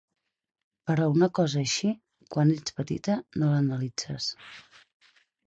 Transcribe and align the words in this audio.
Però 0.91 1.03
una 1.15 1.29
cosa 1.39 1.59
així, 1.61 1.91
quan 2.37 2.55
ets 2.55 2.75
petita 2.81 3.19
no 3.37 3.53
l’analitzes. 3.53 4.33